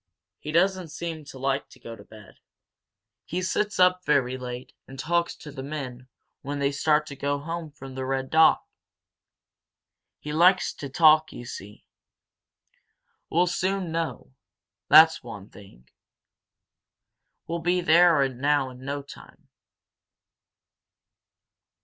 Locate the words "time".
19.03-19.49